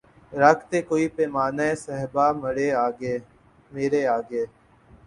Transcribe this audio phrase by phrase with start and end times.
[0.33, 2.67] رکھ دے کوئی پیمانۂ صہبا مرے
[2.85, 3.15] آگے